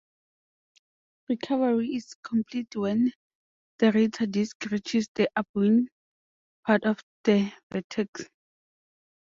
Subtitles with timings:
[1.29, 3.13] Recovery is complete when
[3.77, 5.89] the rotor disc reaches the upwind
[6.65, 8.25] part of the vortex.